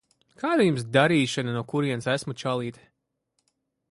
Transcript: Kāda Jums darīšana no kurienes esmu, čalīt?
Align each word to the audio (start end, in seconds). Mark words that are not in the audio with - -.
Kāda 0.43 0.63
Jums 0.67 0.85
darīšana 0.97 1.53
no 1.57 1.61
kurienes 1.73 2.09
esmu, 2.15 2.37
čalīt? 2.45 2.83